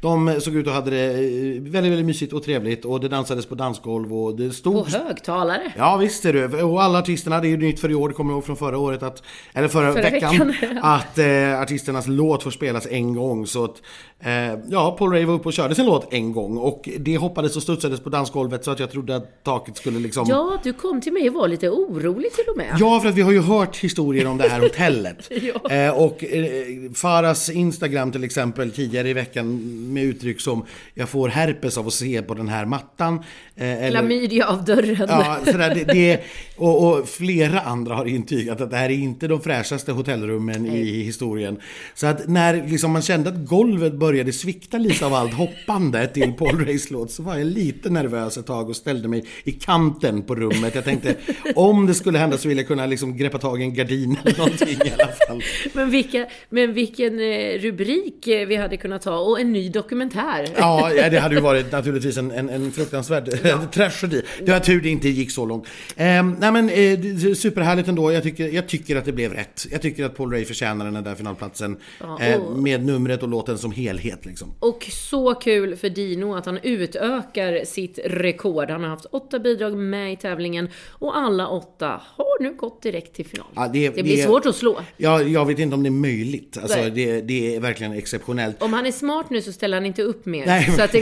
De 0.00 0.40
såg 0.40 0.54
ut 0.54 0.66
att 0.66 0.74
ha 0.74 0.80
det 0.80 1.04
eh, 1.04 1.62
väldigt, 1.62 1.72
väldigt 1.72 2.06
mysigt 2.06 2.32
och 2.32 2.42
trevligt 2.42 2.84
och 2.84 3.00
det 3.00 3.08
dansades 3.08 3.46
på 3.46 3.54
dansgolv 3.54 4.14
och 4.14 4.36
det 4.36 4.50
stod... 4.50 4.84
På 4.84 4.98
högtalare. 4.98 5.72
Ja 5.76 5.96
visst 5.96 6.24
är 6.24 6.32
det. 6.32 6.62
Och 6.62 6.82
alla 6.82 6.98
artisterna, 6.98 7.40
det 7.40 7.46
är 7.46 7.50
ju 7.50 7.56
nytt 7.56 7.80
för 7.80 7.90
i 7.90 7.94
år, 7.94 8.08
det 8.08 8.14
kommer 8.14 8.30
jag 8.32 8.36
ihåg 8.36 8.44
från 8.44 8.56
förra 8.56 8.78
året 8.78 9.02
att... 9.02 9.22
Eller 9.52 9.68
förra, 9.68 9.92
Förra 9.92 10.02
veckan. 10.02 10.48
veckan, 10.48 10.78
Att 10.82 11.18
eh, 11.18 11.60
artisternas 11.62 12.06
låt 12.06 12.42
får 12.42 12.50
spelas 12.50 12.86
en 12.90 13.14
gång. 13.14 13.46
Så 13.46 13.64
att, 13.64 13.82
eh, 14.20 14.58
ja, 14.68 14.96
Paul 14.98 15.12
Ray 15.12 15.24
var 15.24 15.34
uppe 15.34 15.48
och 15.48 15.52
körde 15.52 15.74
sin 15.74 15.86
låt 15.86 16.12
en 16.12 16.32
gång 16.32 16.58
och 16.58 16.88
det 16.98 17.16
hoppades 17.16 17.56
och 17.56 17.62
studsades 17.62 18.00
på 18.00 18.08
dansgolvet 18.08 18.64
så 18.64 18.70
att 18.70 18.80
jag 18.80 18.90
trodde 18.90 19.16
att 19.16 19.44
taket 19.44 19.76
skulle 19.76 19.98
liksom... 19.98 20.26
Ja, 20.28 20.58
du 20.62 20.72
kom 20.72 21.00
till 21.00 21.12
mig 21.12 21.28
och 21.28 21.47
var 21.48 21.52
lite 21.52 21.68
orolig 21.70 22.32
till 22.32 22.44
och 22.50 22.56
med. 22.56 22.76
Ja, 22.78 23.00
för 23.00 23.08
att 23.08 23.14
vi 23.14 23.22
har 23.22 23.32
ju 23.32 23.40
hört 23.40 23.76
historier 23.76 24.26
om 24.26 24.38
det 24.38 24.48
här 24.48 24.60
hotellet. 24.60 25.30
Ja. 25.40 25.70
eh, 25.70 25.90
och 25.90 26.24
eh, 26.24 26.92
Faras 26.94 27.50
Instagram 27.50 28.12
till 28.12 28.24
exempel 28.24 28.70
tidigare 28.70 29.08
i 29.08 29.12
veckan 29.12 29.58
med 29.92 30.04
uttryck 30.04 30.40
som 30.40 30.64
Jag 30.94 31.08
får 31.08 31.28
herpes 31.28 31.78
av 31.78 31.86
att 31.86 31.92
se 31.92 32.22
på 32.22 32.34
den 32.34 32.48
här 32.48 32.64
mattan. 32.66 33.14
Eh, 33.56 33.84
eller, 33.84 33.90
Klamydia 33.90 34.46
av 34.46 34.64
dörren. 34.64 35.06
Ja, 35.08 35.38
sådär, 35.44 35.74
det, 35.74 35.84
det, 35.92 36.20
och, 36.56 36.88
och 36.88 37.08
flera 37.08 37.60
andra 37.60 37.94
har 37.94 38.04
intygat 38.04 38.60
att 38.60 38.70
det 38.70 38.76
här 38.76 38.90
är 38.90 38.94
inte 38.94 39.28
de 39.28 39.40
fräschaste 39.40 39.92
hotellrummen 39.92 40.66
i 40.66 41.02
historien. 41.02 41.60
Så 41.94 42.06
att 42.06 42.28
när 42.28 42.68
liksom 42.68 42.90
man 42.90 43.02
kände 43.02 43.28
att 43.30 43.46
golvet 43.46 43.94
började 43.94 44.32
svikta 44.32 44.78
lite 44.78 45.06
av 45.06 45.14
allt 45.14 45.34
hoppande 45.34 46.06
till 46.06 46.32
Paul 46.32 46.64
Rays 46.64 46.90
låt 46.90 47.10
så 47.10 47.22
var 47.22 47.36
jag 47.36 47.46
lite 47.46 47.90
nervös 47.90 48.38
ett 48.38 48.46
tag 48.46 48.68
och 48.68 48.76
ställde 48.76 49.08
mig 49.08 49.24
i 49.44 49.52
kanten 49.52 50.22
på 50.22 50.34
rummet. 50.34 50.74
Jag 50.74 50.84
tänkte 50.84 51.14
om 51.54 51.86
det 51.86 51.94
skulle 51.94 52.18
hända 52.18 52.38
så 52.38 52.48
vill 52.48 52.58
jag 52.58 52.66
kunna 52.66 52.86
liksom 52.86 53.16
greppa 53.16 53.38
tag 53.38 53.60
i 53.60 53.64
en 53.64 53.74
gardin 53.74 54.18
eller 54.24 54.38
någonting 54.38 54.68
i 54.68 54.92
alla 54.98 55.12
fall. 55.28 55.42
Men, 55.72 55.90
vilka, 55.90 56.26
men 56.48 56.72
vilken 56.72 57.20
eh, 57.20 57.58
rubrik 57.58 58.26
eh, 58.26 58.46
vi 58.46 58.56
hade 58.56 58.76
kunnat 58.76 59.04
ha 59.04 59.18
och 59.18 59.40
en 59.40 59.52
ny 59.52 59.68
dokumentär. 59.68 60.48
Ja, 60.56 60.92
ja, 60.92 61.10
det 61.10 61.18
hade 61.18 61.34
ju 61.34 61.40
varit 61.40 61.72
naturligtvis 61.72 62.16
en, 62.16 62.30
en, 62.30 62.48
en 62.48 62.72
fruktansvärd 62.72 63.30
tragedi. 63.72 64.22
Det 64.44 64.52
var 64.52 64.60
tur 64.60 64.80
det 64.80 64.88
inte 64.88 65.08
gick 65.08 65.30
så 65.30 65.46
långt. 65.46 65.66
Ehm, 65.96 66.36
nej 66.38 66.52
men 66.52 66.68
eh, 66.68 67.34
superhärligt 67.34 67.88
ändå. 67.88 68.12
Jag 68.12 68.22
tycker, 68.22 68.48
jag 68.48 68.68
tycker 68.68 68.96
att 68.96 69.04
det 69.04 69.12
blev 69.12 69.32
rätt. 69.32 69.66
Jag 69.70 69.82
tycker 69.82 70.04
att 70.04 70.16
Paul 70.16 70.32
Ray 70.32 70.44
förtjänar 70.44 70.90
den 70.90 71.04
där 71.04 71.14
finalplatsen. 71.14 71.76
Ja, 72.00 72.20
eh, 72.20 72.50
med 72.50 72.84
numret 72.84 73.22
och 73.22 73.28
låten 73.28 73.58
som 73.58 73.72
helhet 73.72 74.26
liksom. 74.26 74.54
Och 74.60 74.86
så 74.90 75.34
kul 75.34 75.76
för 75.76 75.90
Dino 75.90 76.34
att 76.34 76.46
han 76.46 76.58
utökar 76.62 77.64
sitt 77.64 77.98
rekord. 78.04 78.70
Han 78.70 78.82
har 78.82 78.90
haft 78.90 79.06
åtta 79.10 79.38
bidrag 79.38 79.76
med 79.76 80.12
i 80.12 80.16
tävlingen 80.16 80.68
och 80.88 81.17
alla 81.18 81.48
åtta 81.48 82.00
har 82.16 82.42
nu 82.42 82.54
gått 82.54 82.82
direkt 82.82 83.14
till 83.14 83.26
final. 83.26 83.46
Ja, 83.54 83.68
det- 83.72 83.88
det 83.90 84.02
blir 84.02 84.16
det- 84.16 84.22
svårt 84.22 84.46
att 84.46 84.56
slå. 84.56 84.78
Ja, 84.96 85.22
jag 85.22 85.44
vet 85.46 85.58
inte 85.58 85.74
om 85.74 85.82
det 85.82 85.88
är 85.88 85.90
möjligt. 85.90 86.58
Alltså, 86.62 86.78
det, 86.94 87.20
det 87.20 87.56
är 87.56 87.60
verkligen 87.60 87.92
exceptionellt. 87.92 88.62
Om 88.62 88.72
han 88.72 88.86
är 88.86 88.92
smart 88.92 89.30
nu 89.30 89.42
så 89.42 89.52
ställer 89.52 89.76
han 89.76 89.86
inte 89.86 90.02
upp 90.02 90.26
mer. 90.26 90.46
Nej. 90.46 90.72
Så 90.76 90.82
att. 90.82 90.94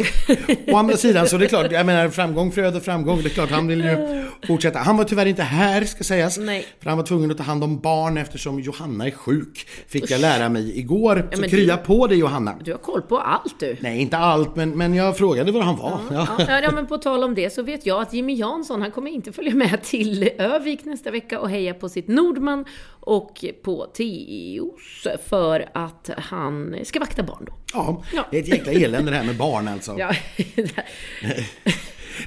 Å 0.73 0.77
andra 0.77 0.97
sidan 0.97 1.29
så 1.29 1.37
är 1.37 1.41
det 1.41 1.47
klart, 1.47 1.73
jag 1.73 1.87
menar 1.87 2.09
framgång 2.09 2.53
föder 2.53 2.81
framgång. 2.81 3.23
Det 3.23 3.29
är 3.29 3.31
klart 3.31 3.51
han 3.51 3.67
vill 3.67 3.81
ju 3.85 4.25
fortsätta. 4.47 4.79
Han 4.79 4.97
var 4.97 5.05
tyvärr 5.05 5.27
inte 5.27 5.43
här 5.43 5.85
ska 5.85 6.05
sägas. 6.05 6.39
Nej. 6.39 6.67
För 6.81 6.89
han 6.91 6.99
var 6.99 7.05
tvungen 7.05 7.31
att 7.31 7.37
ta 7.37 7.43
hand 7.43 7.65
om 7.65 7.79
barn 7.81 8.17
eftersom 8.17 8.61
Johanna 8.61 9.07
är 9.07 9.11
sjuk. 9.11 9.67
Fick 9.89 10.11
jag 10.11 10.21
lära 10.21 10.49
mig 10.49 10.79
igår. 10.79 11.29
Så 11.35 11.41
men 11.41 11.51
krya 11.51 11.77
på 11.77 12.07
dig 12.07 12.19
Johanna. 12.19 12.57
Du 12.65 12.71
har 12.73 12.79
koll 12.79 13.03
på 13.03 13.19
allt 13.19 13.61
du. 13.61 13.77
Nej, 13.81 14.01
inte 14.01 14.17
allt, 14.17 14.57
men, 14.57 14.71
men 14.71 14.95
jag 14.95 15.17
frågade 15.17 15.53
var 15.53 15.61
han 15.61 15.77
var. 15.77 16.01
Ja. 16.11 16.27
Ja, 16.49 16.61
ja, 16.61 16.71
men 16.75 16.87
på 16.87 16.99
tal 16.99 17.25
om 17.25 17.35
det 17.35 17.53
så 17.53 17.63
vet 17.63 17.87
jag 17.87 18.03
att 18.03 18.13
Jimmy 18.13 18.35
Jansson, 18.35 18.83
han 18.83 18.91
kommer 18.91 19.11
inte 19.11 19.33
följa 19.33 19.55
med 19.55 19.83
till 19.83 20.06
Övik 20.39 20.85
nästa 20.85 21.11
vecka 21.11 21.41
och 21.41 21.51
heja 21.51 21.75
på 21.75 21.89
sitt 21.89 22.09
Nordman 22.09 22.65
och 23.01 23.45
på 23.63 23.87
Teos 23.87 25.07
för 25.29 25.69
att 25.75 26.11
han 26.17 26.77
ska 26.85 27.01
vakta 27.01 27.23
barn 27.23 27.45
då. 27.47 27.53
Ja, 27.73 28.03
Ja. 28.15 28.27
det 28.31 28.37
är 28.39 28.43
ett 28.43 28.49
jäkla 28.49 28.73
elände 28.73 29.11
det 29.11 29.17
här 29.17 29.25
med 29.25 29.37
barn 29.37 29.69
alltså. 29.69 29.97
Ja, 29.99 30.13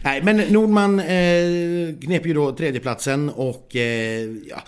Nej, 0.03 0.21
men 0.23 0.37
Nordman 0.37 0.99
eh, 0.99 1.95
knep 2.01 2.25
ju 2.25 2.33
då 2.33 2.51
tredjeplatsen 2.51 3.29
och 3.29 3.75
eh, 3.75 4.21
ja, 4.47 4.63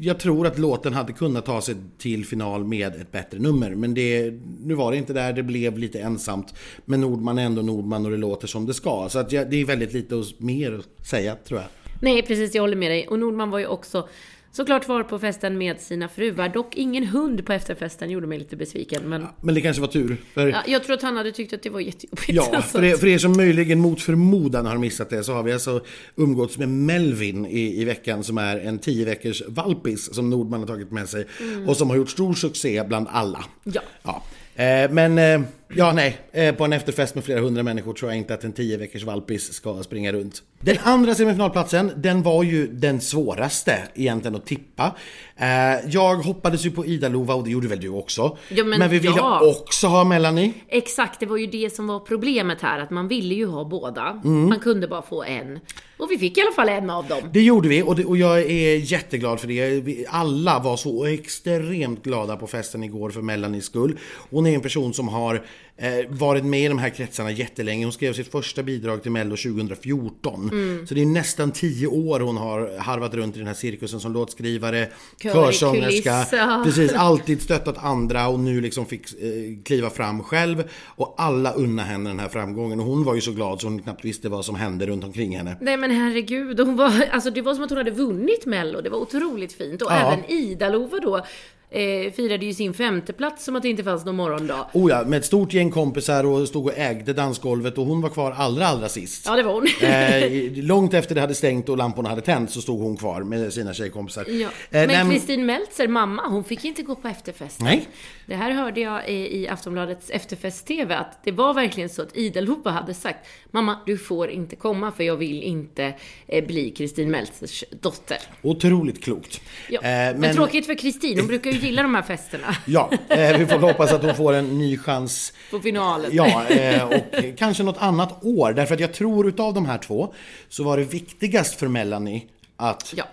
jag 0.00 0.18
tror 0.20 0.46
att 0.46 0.58
låten 0.58 0.92
hade 0.94 1.12
kunnat 1.12 1.46
ta 1.46 1.60
sig 1.60 1.74
till 1.98 2.26
final 2.26 2.64
med 2.64 2.94
ett 2.96 3.12
bättre 3.12 3.38
nummer. 3.38 3.70
Men 3.74 3.94
det, 3.94 4.32
nu 4.64 4.74
var 4.74 4.90
det 4.90 4.96
inte 4.96 5.12
där, 5.12 5.32
det 5.32 5.42
blev 5.42 5.78
lite 5.78 6.00
ensamt. 6.00 6.54
Men 6.84 7.00
Nordman 7.00 7.38
är 7.38 7.42
ändå 7.46 7.62
Nordman 7.62 8.04
och 8.04 8.10
det 8.10 8.16
låter 8.16 8.46
som 8.46 8.66
det 8.66 8.74
ska. 8.74 9.08
Så 9.10 9.18
att 9.18 9.32
ja, 9.32 9.44
det 9.44 9.56
är 9.60 9.64
väldigt 9.64 9.92
lite 9.92 10.22
mer 10.38 10.72
att 10.72 11.06
säga 11.06 11.34
tror 11.34 11.60
jag. 11.60 11.68
Nej, 12.00 12.22
precis, 12.22 12.54
jag 12.54 12.62
håller 12.62 12.76
med 12.76 12.90
dig. 12.90 13.08
Och 13.08 13.18
Nordman 13.18 13.50
var 13.50 13.58
ju 13.58 13.66
också 13.66 14.08
såklart 14.52 14.84
kvar 14.84 15.02
på 15.02 15.18
festen 15.18 15.58
med 15.58 15.80
sina 15.80 16.08
fruar. 16.08 16.48
Dock 16.48 16.76
ingen 16.76 17.06
hund 17.06 17.46
på 17.46 17.52
efterfesten, 17.52 18.10
gjorde 18.10 18.26
mig 18.26 18.38
lite 18.38 18.56
besviken. 18.56 19.02
Men 19.08 19.26
Men 19.40 19.54
det 19.54 19.60
kanske 19.60 19.80
var 19.80 19.88
tur. 19.88 20.16
För, 20.34 20.46
ja, 20.48 20.62
jag 20.66 20.84
tror 20.84 20.94
att 20.96 21.02
han 21.02 21.16
hade 21.16 21.32
tyckt 21.32 21.52
att 21.52 21.62
det 21.62 21.70
var 21.70 21.80
jättejobbigt. 21.80 22.28
Ja, 22.28 22.56
Alltså. 22.56 22.78
för 22.78 22.84
er, 22.84 22.96
för 22.96 23.06
er 23.06 23.18
som 23.18 23.32
möjligen 23.36 23.78
mot 23.80 24.02
förmodan 24.02 24.66
har 24.66 24.76
missat 24.78 25.10
det 25.10 25.24
så 25.24 25.32
har 25.32 25.42
vi 25.42 25.52
alltså 25.52 25.80
umgåtts 26.16 26.58
med 26.58 26.68
Melvin 26.68 27.46
i, 27.46 27.80
i 27.80 27.84
veckan 27.84 28.24
som 28.24 28.38
är 28.38 28.56
en 28.58 28.78
10 28.78 29.04
veckors 29.04 29.42
valpis 29.48 30.14
som 30.14 30.30
Nordman 30.30 30.60
har 30.60 30.66
tagit 30.66 30.90
med 30.90 31.08
sig 31.08 31.26
och 31.66 31.76
som 31.76 31.90
har 31.90 31.96
gjort 31.96 32.10
stor 32.10 32.34
succé 32.34 32.84
bland 32.88 33.06
alla. 33.10 33.44
Ja. 33.64 33.80
ja. 34.02 34.22
Eh, 34.64 34.90
men, 34.90 35.18
eh, 35.18 35.40
ja 35.68 35.92
nej, 35.92 36.18
eh, 36.32 36.54
på 36.54 36.64
en 36.64 36.72
efterfest 36.72 37.14
med 37.14 37.24
flera 37.24 37.40
hundra 37.40 37.62
människor 37.62 37.92
tror 37.92 38.10
jag 38.10 38.18
inte 38.18 38.34
att 38.34 38.44
en 38.44 38.52
10 38.52 38.76
veckors 38.76 39.02
valpis 39.02 39.52
ska 39.52 39.82
springa 39.82 40.12
runt. 40.12 40.42
Den 40.60 40.76
andra 40.82 41.14
semifinalplatsen, 41.14 41.92
den 41.96 42.22
var 42.22 42.42
ju 42.42 42.66
den 42.66 43.00
svåraste 43.00 43.88
egentligen 43.94 44.34
att 44.34 44.46
tippa. 44.46 44.96
Eh, 45.36 45.46
jag 45.88 46.14
hoppades 46.14 46.66
ju 46.66 46.70
på 46.70 46.86
Ida-Lova 46.86 47.34
och 47.34 47.44
det 47.44 47.50
gjorde 47.50 47.68
väl 47.68 47.80
du 47.80 47.88
också. 47.88 48.38
Ja, 48.48 48.64
men 48.64 48.90
vi 48.90 48.98
ville 48.98 49.16
ja. 49.16 49.40
också 49.60 49.86
ha 49.86 50.04
Melanie. 50.04 50.52
Exakt, 50.68 51.20
det 51.20 51.26
var 51.26 51.36
ju 51.36 51.46
det 51.46 51.74
som 51.74 51.86
var 51.86 52.00
problemet 52.00 52.60
här, 52.60 52.78
att 52.78 52.90
man 52.90 53.08
ville 53.08 53.34
ju 53.34 53.46
ha 53.46 53.64
båda. 53.64 54.20
Mm. 54.24 54.48
Man 54.48 54.60
kunde 54.60 54.88
bara 54.88 55.02
få 55.02 55.22
en. 55.22 55.58
Och 55.98 56.10
vi 56.10 56.18
fick 56.18 56.38
i 56.38 56.40
alla 56.40 56.52
fall 56.52 56.68
en 56.68 56.90
av 56.90 57.06
dem. 57.06 57.20
Det 57.32 57.42
gjorde 57.42 57.68
vi 57.68 57.82
och, 57.82 57.96
det, 57.96 58.04
och 58.04 58.16
jag 58.16 58.38
är 58.38 58.76
jätteglad 58.76 59.40
för 59.40 59.48
det. 59.48 59.80
Vi, 59.80 60.06
alla 60.08 60.58
var 60.58 60.76
så 60.76 61.06
extremt 61.06 62.02
glada 62.02 62.36
på 62.36 62.46
festen 62.46 62.84
igår 62.84 63.10
för 63.10 63.22
Melanies 63.22 63.64
skull. 63.64 63.98
Hon 64.30 64.46
är 64.46 64.54
en 64.54 64.60
person 64.60 64.94
som 64.94 65.08
har 65.08 65.46
eh, 65.76 65.88
varit 66.08 66.44
med 66.44 66.60
i 66.64 66.68
de 66.68 66.78
här 66.78 66.90
kretsarna 66.90 67.30
jättelänge. 67.30 67.84
Hon 67.86 67.92
skrev 67.92 68.12
sitt 68.12 68.30
första 68.32 68.62
bidrag 68.62 69.02
till 69.02 69.10
Mello 69.10 69.36
2014. 69.36 70.48
Mm. 70.52 70.86
Så 70.86 70.94
det 70.94 71.02
är 71.02 71.06
nästan 71.06 71.52
tio 71.52 71.86
år 71.86 72.20
hon 72.20 72.36
har 72.36 72.78
harvat 72.78 73.14
runt 73.14 73.36
i 73.36 73.38
den 73.38 73.46
här 73.48 73.54
cirkusen 73.54 74.00
som 74.00 74.12
låtskrivare, 74.12 74.88
Kör 75.22 75.32
körsångerska. 75.32 76.12
kuliss, 76.12 76.32
ja. 76.32 76.60
Precis, 76.64 76.92
alltid 76.92 77.42
stöttat 77.42 77.78
andra 77.78 78.28
och 78.28 78.40
nu 78.40 78.60
liksom 78.60 78.86
fick 78.86 79.02
eh, 79.12 79.28
kliva 79.64 79.90
fram 79.90 80.22
själv. 80.22 80.64
Och 80.84 81.14
alla 81.18 81.52
unna 81.52 81.82
henne 81.82 82.10
den 82.10 82.20
här 82.20 82.28
framgången. 82.28 82.80
Och 82.80 82.86
hon 82.86 83.04
var 83.04 83.14
ju 83.14 83.20
så 83.20 83.32
glad 83.32 83.60
så 83.60 83.66
hon 83.66 83.82
knappt 83.82 84.04
visste 84.04 84.28
vad 84.28 84.44
som 84.44 84.54
hände 84.54 84.86
runt 84.86 85.04
omkring 85.04 85.36
henne. 85.36 85.56
Nej 85.60 85.76
men 85.76 85.90
herregud, 85.90 86.60
hon 86.60 86.76
var, 86.76 86.92
alltså 87.10 87.30
det 87.30 87.42
var 87.42 87.54
som 87.54 87.64
att 87.64 87.70
hon 87.70 87.78
hade 87.78 87.90
vunnit 87.90 88.46
Mello. 88.46 88.80
Det 88.80 88.90
var 88.90 88.98
otroligt 88.98 89.52
fint. 89.52 89.82
Och 89.82 89.92
Ja. 89.92 89.96
även 90.12 90.24
Ida-Lova 90.30 90.98
då 90.98 91.24
eh, 91.70 92.12
firade 92.12 92.46
ju 92.46 92.54
sin 92.54 92.74
femteplats 92.74 93.44
som 93.44 93.56
att 93.56 93.62
det 93.62 93.68
inte 93.68 93.84
fanns 93.84 94.04
någon 94.04 94.16
morgondag. 94.16 94.66
Oh 94.72 94.90
ja, 94.90 95.04
med 95.04 95.18
ett 95.18 95.24
stort 95.24 95.52
gäng 95.52 95.70
kompisar 95.70 96.26
och 96.26 96.48
stod 96.48 96.66
och 96.66 96.78
ägde 96.78 97.12
dansgolvet 97.12 97.78
och 97.78 97.86
hon 97.86 98.00
var 98.00 98.10
kvar 98.10 98.32
allra 98.36 98.66
allra 98.66 98.88
sist. 98.88 99.26
Ja, 99.26 99.36
det 99.36 99.42
var 99.42 99.52
hon. 99.52 99.66
Eh, 99.80 100.64
långt 100.64 100.94
efter 100.94 101.14
det 101.14 101.20
hade 101.20 101.34
stängt 101.34 101.68
och 101.68 101.76
lamporna 101.76 102.08
hade 102.08 102.20
tänt 102.20 102.50
så 102.50 102.60
stod 102.60 102.80
hon 102.80 102.96
kvar 102.96 103.22
med 103.22 103.52
sina 103.52 103.74
tjejkompisar. 103.74 104.24
Ja. 104.28 104.48
Eh, 104.70 104.86
Men 104.86 105.10
Kristin 105.10 105.46
Meltzer, 105.46 105.88
mamma, 105.88 106.22
hon 106.28 106.44
fick 106.44 106.64
inte 106.64 106.82
gå 106.82 106.94
på 106.94 107.08
efterfesten. 107.08 107.66
Nej. 107.66 107.88
Det 108.26 108.34
här 108.34 108.50
hörde 108.50 108.80
jag 108.80 109.08
i 109.08 109.36
i 109.36 109.48
Aftonbladets 109.48 110.10
efterfest-TV, 110.10 110.94
att 110.94 111.24
det 111.24 111.32
var 111.32 111.54
verkligen 111.54 111.88
så 111.88 112.02
att 112.02 112.16
Ida-Lova 112.16 112.70
hade 112.70 112.94
sagt 112.94 113.28
Mamma, 113.50 113.78
du 113.86 113.98
får 113.98 114.30
inte 114.30 114.56
komma 114.56 114.92
för 114.92 115.04
jag 115.04 115.16
vill 115.16 115.42
inte 115.42 115.94
eh, 116.26 116.46
bli 116.46 116.70
Kristin 116.70 117.10
Meltzers 117.10 117.64
dotter. 117.80 118.18
Otroligt 118.42 119.04
klokt. 119.04 119.40
Ja. 119.68 119.80
Eh, 119.80 120.16
men... 120.16 120.34
tråkigt 120.34 120.66
för 120.66 120.74
Kristin, 120.74 121.18
hon 121.18 121.28
brukar 121.28 121.50
ju 121.50 121.55
gilla 121.56 121.82
de 121.82 121.94
här 121.94 122.02
festerna. 122.02 122.56
Ja, 122.64 122.90
eh, 123.08 123.38
vi 123.38 123.46
får 123.46 123.58
hoppas 123.58 123.92
att 123.92 124.02
hon 124.02 124.14
får 124.14 124.32
en 124.32 124.58
ny 124.58 124.78
chans 124.78 125.32
På 125.50 125.60
finalen. 125.60 126.10
Ja, 126.14 126.44
eh, 126.48 126.84
och 126.84 127.38
kanske 127.38 127.62
något 127.62 127.78
annat 127.78 128.24
år. 128.24 128.52
Därför 128.52 128.74
att 128.74 128.80
jag 128.80 128.92
tror 128.92 129.28
utav 129.28 129.54
de 129.54 129.66
här 129.66 129.78
två 129.78 130.14
så 130.48 130.64
var 130.64 130.76
det 130.76 130.84
viktigast 130.84 131.54
för 131.54 131.68
Melanie 131.68 132.22
att 132.56 132.92
Ja. 132.96 133.04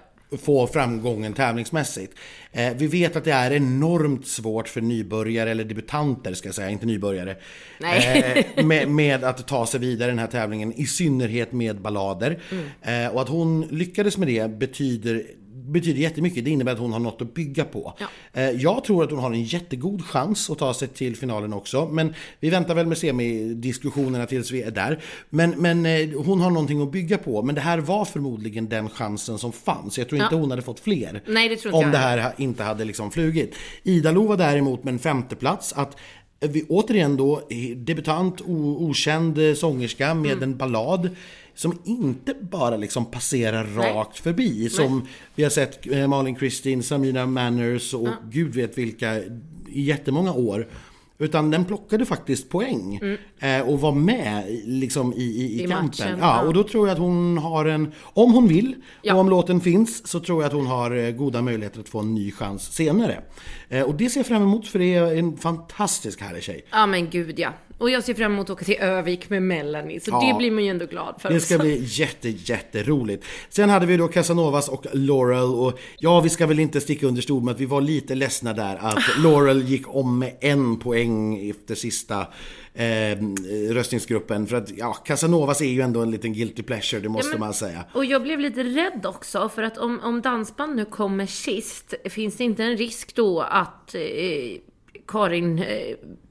få 0.42 0.68
framgången 0.68 1.34
tävlingsmässigt. 1.34 2.14
Eh, 2.52 2.74
vi 2.76 2.88
vet 2.88 3.16
att 3.16 3.24
det 3.24 3.32
är 3.32 3.52
enormt 3.52 4.28
svårt 4.28 4.68
för 4.70 4.82
nybörjare, 4.82 5.52
eller 5.52 5.64
debutanter 5.64 6.34
ska 6.34 6.48
jag 6.48 6.56
säga, 6.56 6.70
inte 6.70 6.86
nybörjare. 6.86 7.36
Med, 8.64 8.88
med 8.90 9.24
att 9.24 9.48
ta 9.48 9.66
sig 9.66 9.80
vidare 9.80 10.08
i 10.08 10.12
den 10.12 10.20
här 10.20 10.28
tävlingen, 10.28 10.74
i 10.74 10.86
synnerhet 10.86 11.52
med 11.52 11.82
ballader. 11.82 12.40
Mm. 12.82 13.12
Och 13.16 13.22
att 13.22 13.30
hon 13.30 13.62
lyckades 13.62 14.18
med 14.18 14.28
det 14.28 14.50
betyder 14.50 15.24
betyder 15.72 16.00
jättemycket. 16.02 16.46
Det 16.46 16.52
innebär 16.52 16.72
att 16.72 16.80
hon 16.80 16.94
har 16.94 17.00
något 17.00 17.22
att 17.22 17.34
bygga 17.34 17.64
på. 17.66 17.94
Ja. 18.00 18.06
Eh, 18.42 18.50
Jag 18.50 18.84
tror 18.84 19.04
att 19.04 19.12
hon 19.12 19.20
har 19.20 19.32
en 19.32 19.44
jättegod 19.44 20.06
chans 20.06 20.50
att 20.50 20.58
ta 20.58 20.74
sig 20.74 20.88
till 20.88 21.16
finalen 21.16 21.54
också. 21.54 21.88
Men 21.92 22.14
vi 22.40 22.50
väntar 22.50 22.76
väl 22.76 22.88
med 22.88 22.98
semidiskussionerna 22.98 24.26
tills 24.26 24.52
vi 24.52 24.62
är 24.62 24.72
där. 24.72 25.00
Men, 25.30 25.50
men 25.58 25.86
eh, 25.86 26.10
hon 26.26 26.42
har 26.42 26.50
någonting 26.50 26.82
att 26.82 26.92
bygga 26.92 27.18
på. 27.18 27.42
Men 27.44 27.56
det 27.56 27.62
här 27.62 27.78
var 27.78 28.06
förmodligen 28.06 28.70
den 28.70 28.90
chansen 28.90 29.38
som 29.38 29.52
fanns. 29.52 29.98
Jag 29.98 30.10
tror 30.10 30.22
inte 30.22 30.36
Ja. 30.36 30.40
hon 30.42 30.50
hade 30.50 30.62
fått 30.62 30.80
fler. 30.80 31.22
Nej, 31.28 31.50
det 31.50 31.54
inte 31.66 31.70
om 31.70 31.82
jag 31.82 31.92
det 31.92 31.98
här 31.98 32.34
inte 32.38 32.64
hade 32.64 32.86
liksom 32.86 33.12
flugit. 33.12 33.56
Ida-Lo 33.84 34.28
var 34.28 34.38
däremot 34.38 34.84
med 34.84 34.94
en 34.94 35.00
femteplats. 35.00 35.74
Att 35.74 35.98
vi 36.40 36.64
återigen 36.70 37.18
då 37.18 37.42
debutant, 37.76 38.42
okänd 38.46 39.38
eh, 39.50 39.54
sångerska 39.54 40.14
med 40.14 40.32
Mm. 40.32 40.44
en 40.44 40.58
ballad. 40.58 41.10
Som 41.56 41.80
inte 41.84 42.34
bara 42.52 42.78
liksom 42.78 43.06
passerar 43.06 43.64
Nej. 43.78 43.94
rakt 43.94 44.20
förbi. 44.20 44.70
Som 44.70 45.08
vi 45.36 45.44
har 45.44 45.50
sett 45.50 45.88
eh, 45.92 46.08
Malin 46.08 46.36
Christine, 46.36 46.84
Samina 46.84 47.26
Manners 47.26 47.94
och 47.94 48.08
gud 48.30 48.56
vet 48.56 48.78
vilka 48.78 49.16
i 49.70 49.82
jättemånga 49.82 50.34
år. 50.34 50.68
Utan 51.20 51.52
den 51.52 51.66
plockade 51.66 52.06
faktiskt 52.06 52.50
poäng 52.50 53.00
eh, 53.40 53.62
och 53.70 53.82
var 53.82 53.92
med 53.92 54.50
i- 54.50 54.64
liksom 54.66 55.14
i, 55.14 55.18
i, 55.24 55.60
i, 55.62 55.64
Mm. 55.66 55.72
Kampen. 55.78 55.86
matchen, 56.06 56.20
ja, 56.20 56.42
ja. 56.42 56.48
och 56.48 56.54
då 56.54 56.64
tror 56.64 56.88
jag 56.88 56.94
att 56.94 57.00
hon 57.00 57.38
har 57.38 57.66
en, 57.66 57.92
om 58.04 58.34
hon 58.34 58.48
vill 58.48 58.76
Ja. 59.02 59.14
och 59.14 59.20
om 59.20 59.30
låten 59.30 59.62
finns 59.62 60.08
så 60.08 60.20
tror 60.20 60.42
jag 60.44 60.48
att 60.48 60.54
hon 60.54 60.66
har 60.66 60.92
eh, 60.96 61.12
goda 61.12 61.42
möjligheter 61.42 61.80
att 61.80 61.90
få 61.90 62.00
en 62.00 62.14
ny 62.14 62.32
chans 62.32 62.72
senare. 62.74 63.22
Och 63.86 63.96
det 63.96 64.10
ser 64.10 64.20
jag 64.20 64.28
fram 64.28 64.42
emot 64.44 64.68
för 64.68 64.80
det 64.80 64.94
är 64.96 65.16
en 65.16 65.38
fantastisk 65.38 66.22
härlig 66.22 66.44
tjej. 66.44 66.66
Ja 66.72 66.86
men 66.86 67.10
gud 67.10 67.40
ja. 67.40 67.50
Och 67.84 67.90
jag 67.90 68.04
ser 68.04 68.14
fram 68.14 68.34
emot 68.34 68.46
att 68.50 68.50
åka 68.50 68.66
till 68.66 68.78
Övik 68.80 69.30
med 69.30 69.42
Melanie. 69.44 70.00
Så 70.00 70.12
Ja. 70.12 70.28
det 70.28 70.38
blir 70.38 70.52
man 70.52 70.64
ju 70.64 70.70
ändå 70.70 70.86
glad 70.86 71.16
för 71.20 71.30
Det 71.30 71.36
också. 71.36 71.46
ska 71.46 71.58
bli 71.58 71.84
jätte, 71.88 72.30
jätteroligt. 72.30 73.26
Sen 73.50 73.70
hade 73.70 73.86
vi 73.86 73.98
då 73.98 74.08
Casanovas 74.08 74.70
och 74.70 74.86
Laurel 74.94 75.44
och 75.56 75.80
ja, 76.00 76.22
vi 76.22 76.30
ska 76.30 76.46
väl 76.48 76.60
inte 76.60 76.82
sticka 76.82 77.08
under 77.08 77.22
stol 77.22 77.44
med 77.44 77.54
att 77.54 77.60
vi 77.60 77.66
var 77.66 77.82
lite 77.82 78.16
ledsna 78.16 78.54
där 78.54 78.76
att 78.82 79.00
Laurel 79.24 79.64
gick 79.64 79.96
om 79.96 80.20
med 80.20 80.36
en 80.42 80.80
poäng 80.80 81.50
efter 81.50 81.76
sista 81.76 82.22
eh, 82.74 83.18
röstningsgruppen. 83.74 84.48
För 84.48 84.56
att 84.56 84.70
ja, 84.78 84.94
Casanovas 84.94 85.62
är 85.62 85.66
ju 85.66 85.82
ändå 85.82 86.02
en 86.02 86.12
liten 86.12 86.34
guilty 86.34 86.64
pleasure, 86.64 87.02
det 87.02 87.10
måste 87.10 87.30
men- 87.32 87.40
man 87.40 87.54
säga. 87.54 87.84
Och 87.94 88.06
jag 88.06 88.24
blev 88.24 88.40
lite 88.40 88.64
rädd 88.64 89.06
också, 89.06 89.50
för 89.50 89.64
att 89.64 89.78
om, 89.78 90.00
om 90.04 90.22
dansband 90.22 90.76
nu 90.76 90.86
kommer 90.86 91.26
sist, 91.26 91.94
finns 92.10 92.36
det 92.36 92.44
inte 92.44 92.64
en 92.64 92.78
risk 92.78 93.16
då 93.16 93.42
att 93.42 93.96
eh, 93.96 94.02
Karin 95.08 95.60
eh, 95.60 95.66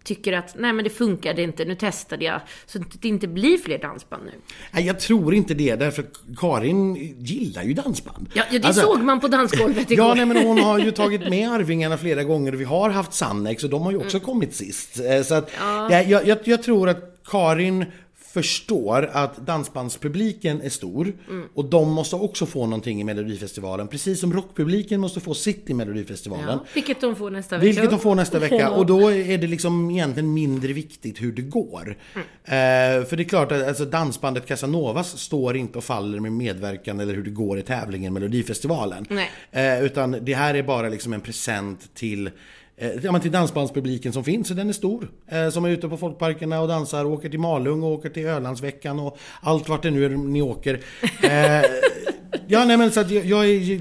tycker 0.04 0.32
att 0.32 0.54
nej 0.58 0.72
men 0.72 0.84
det 0.84 0.90
funkade 0.90 1.42
inte, 1.42 1.64
nu 1.64 1.74
testade 1.74 2.24
jag, 2.24 2.40
så 2.66 2.78
att 2.80 3.02
det 3.02 3.08
inte 3.08 3.28
blir 3.28 3.58
fler 3.58 3.78
dansband 3.78 4.22
nu? 4.24 4.32
Nej, 4.70 4.86
jag 4.86 5.00
tror 5.00 5.34
inte 5.34 5.54
det, 5.54 5.76
därför 5.76 6.02
att 6.02 6.38
Karin 6.38 6.94
gillar 7.18 7.62
ju 7.62 7.74
dansband. 7.74 8.28
Ja, 8.34 8.44
ja 8.50 8.58
det 8.58 8.66
Alltså, 8.66 8.82
såg 8.82 9.02
man 9.02 9.20
på 9.20 9.28
dansgolvet 9.28 9.90
igår. 9.90 10.06
Ja, 10.06 10.14
nej, 10.14 10.26
men 10.26 10.36
hon 10.46 10.58
har 10.58 10.78
ju 10.78 10.90
tagit 10.90 11.28
med 11.28 11.50
Arvingarna 11.52 11.98
flera 11.98 12.24
gånger. 12.24 12.52
Vi 12.52 12.64
har 12.64 12.90
haft 12.90 13.12
Sannex 13.14 13.64
och 13.64 13.70
de 13.70 13.82
har 13.82 13.90
ju 13.92 13.98
också 13.98 14.20
kommit 14.20 14.54
sist. 14.54 15.00
Eh, 15.00 15.22
Så 15.22 15.34
att, 15.34 15.50
jag, 15.90 16.08
jag, 16.08 16.26
jag, 16.26 16.38
jag 16.44 16.62
tror 16.62 16.88
att 16.88 17.08
Karin 17.26 17.84
förstår 18.32 19.10
att 19.12 19.36
dansbandspubliken 19.36 20.62
är 20.62 20.68
stor 20.68 21.12
och 21.54 21.64
de 21.64 21.90
måste 21.90 22.16
också 22.16 22.46
få 22.46 22.66
någonting 22.66 23.00
i 23.00 23.04
Melodifestivalen. 23.04 23.88
Precis 23.88 24.20
som 24.20 24.32
rockpubliken 24.32 25.00
måste 25.00 25.20
få 25.20 25.34
sitt 25.34 25.70
i 25.70 25.74
Melodifestivalen. 25.74 26.48
Ja, 26.48 26.64
vilket 26.74 27.00
de 27.00 27.16
får 27.16 27.30
nästa 27.30 27.56
vecka. 27.56 27.66
Vilket 27.66 27.90
de 27.90 28.00
får 28.00 28.14
nästa 28.14 28.38
vecka 28.38 28.70
och 28.70 28.86
då 28.86 29.12
är 29.12 29.38
det 29.38 29.46
liksom 29.46 29.90
egentligen 29.90 30.34
mindre 30.34 30.72
viktigt 30.72 31.22
hur 31.22 31.32
det 31.32 31.42
går. 31.42 31.96
Eh, 32.14 33.04
för 33.04 33.16
det 33.16 33.22
är 33.22 33.28
klart 33.28 33.52
att 33.52 33.68
alltså, 33.68 33.84
dansbandet 33.84 34.46
Casanovas 34.46 35.18
står 35.18 35.56
inte 35.56 35.78
och 35.78 35.84
faller 35.84 36.20
med 36.20 36.32
medverkan 36.32 37.00
eller 37.00 37.14
hur 37.14 37.22
det 37.22 37.30
går 37.30 37.58
i 37.58 37.62
tävlingen 37.62 38.12
Melodifestivalen. 38.12 39.06
Eh, 39.50 39.84
utan 39.84 40.16
det 40.22 40.34
här 40.34 40.54
är 40.54 40.62
bara 40.62 40.88
liksom 40.88 41.12
en 41.12 41.20
present 41.20 41.94
till 41.94 42.30
Ja, 42.76 43.12
men 43.12 43.20
till 43.20 43.32
dansbandspubliken 43.32 44.12
som 44.12 44.24
finns, 44.24 44.48
den 44.48 44.68
är 44.68 44.72
stor. 44.72 45.10
Eh, 45.26 45.50
som 45.50 45.64
är 45.64 45.68
ute 45.68 45.88
på 45.88 45.96
folkparkerna 45.96 46.60
och 46.60 46.68
dansar, 46.68 47.04
och 47.04 47.10
åker 47.10 47.28
till 47.28 47.40
Malung 47.40 47.82
och 47.82 47.90
åker 47.90 48.08
till 48.08 48.26
Ölandsveckan 48.26 49.00
och 49.00 49.18
allt 49.40 49.68
vart 49.68 49.82
det 49.82 49.90
nu 49.90 50.04
är 50.04 50.08
ni 50.10 50.42
åker. 50.42 50.80
Eh, 51.22 51.30
ja, 52.46 52.64
nej 52.64 52.76
men 52.76 52.90
så 52.90 53.00
att 53.00 53.10
jag, 53.10 53.24
jag 53.24 53.50
är... 53.50 53.80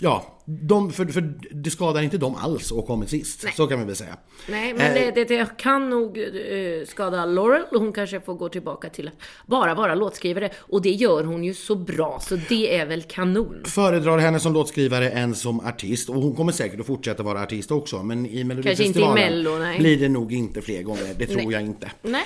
Ja, 0.00 0.37
de, 0.50 0.92
för, 0.92 1.06
för 1.06 1.34
det 1.50 1.70
skadar 1.70 2.02
inte 2.02 2.18
dem 2.18 2.34
alls 2.34 2.72
att 2.72 2.86
komma 2.86 3.06
sist. 3.06 3.44
Så 3.56 3.66
kan 3.66 3.78
vi 3.78 3.84
väl 3.84 3.96
säga. 3.96 4.16
Nej, 4.48 4.74
men 4.74 4.94
det, 4.94 5.10
det, 5.10 5.24
det 5.24 5.56
kan 5.56 5.90
nog 5.90 6.18
eh, 6.18 6.86
skada 6.86 7.26
Laurel 7.26 7.62
och 7.72 7.80
hon 7.80 7.92
kanske 7.92 8.20
får 8.20 8.34
gå 8.34 8.48
tillbaka 8.48 8.88
till 8.88 9.08
att 9.08 9.14
bara 9.46 9.74
vara 9.74 9.94
låtskrivare. 9.94 10.50
Och 10.56 10.82
det 10.82 10.90
gör 10.90 11.24
hon 11.24 11.44
ju 11.44 11.54
så 11.54 11.74
bra, 11.74 12.18
så 12.22 12.36
det 12.48 12.76
är 12.76 12.86
väl 12.86 13.02
kanon. 13.02 13.62
Föredrar 13.64 14.18
henne 14.18 14.40
som 14.40 14.52
låtskrivare 14.52 15.10
än 15.10 15.34
som 15.34 15.60
artist. 15.60 16.08
Och 16.08 16.22
hon 16.22 16.34
kommer 16.34 16.52
säkert 16.52 16.80
att 16.80 16.86
fortsätta 16.86 17.22
vara 17.22 17.42
artist 17.42 17.70
också. 17.70 18.02
Men 18.02 18.26
i 18.26 18.44
Melodifestivalen 18.44 19.14
Mello, 19.14 19.58
nej. 19.58 19.78
blir 19.78 19.96
det 19.98 20.08
nog 20.08 20.32
inte 20.32 20.62
fler 20.62 20.82
gånger. 20.82 21.14
Det 21.18 21.26
tror 21.26 21.36
Nej. 21.36 21.52
jag 21.52 21.62
inte. 21.62 21.90
Nej. 22.02 22.24